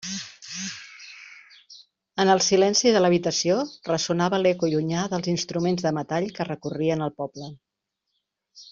[2.23, 3.59] En el silenci de l'habitació
[3.91, 7.55] ressonava l'eco llunyà dels instruments de metall que recorrien el poble.